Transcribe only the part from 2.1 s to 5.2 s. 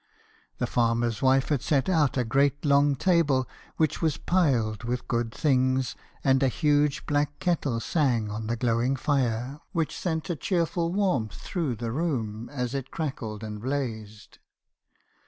a great long table, which was piled with